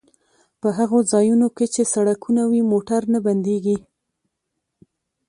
[0.61, 3.77] په هغو ځایونو کې چې سړکونه وي موټر نه بندیږي